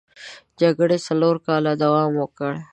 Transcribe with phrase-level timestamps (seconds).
[0.59, 2.53] جګړې څلور کاله دوام وکړ.